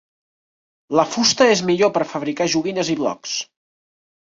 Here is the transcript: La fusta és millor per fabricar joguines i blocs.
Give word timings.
La 1.01 1.05
fusta 1.11 1.47
és 1.57 1.63
millor 1.69 1.95
per 2.01 2.05
fabricar 2.15 2.51
joguines 2.59 2.95
i 2.97 3.01
blocs. 3.05 3.41